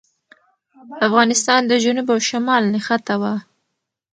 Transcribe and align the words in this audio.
افغانستان 1.07 1.61
د 1.67 1.71
جنوب 1.83 2.07
او 2.13 2.19
شمال 2.29 2.63
نښته 2.73 3.15
وه. 3.21 3.33